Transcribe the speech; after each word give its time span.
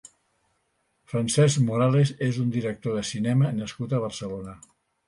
Francesc 1.13 1.61
Morales 1.67 2.15
és 2.31 2.41
un 2.47 2.51
director 2.59 2.99
de 2.99 3.07
cinema 3.15 3.55
nascut 3.63 3.97
a 4.01 4.07
Barcelona. 4.09 4.63